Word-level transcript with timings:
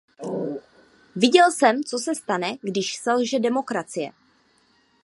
Viděl 1.15 1.51
jsem, 1.51 1.83
co 1.83 1.99
se 1.99 2.15
stane, 2.15 2.57
když 2.61 2.95
selže 2.95 3.39
demokracie. 3.39 4.11